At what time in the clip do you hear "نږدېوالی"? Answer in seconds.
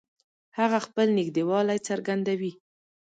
1.17-1.79